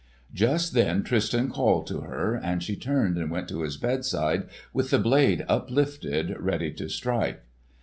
[0.33, 4.89] Just then Tristan called to her, and she turned and went to his bedside with
[4.89, 7.43] the blade uplifted ready to strike.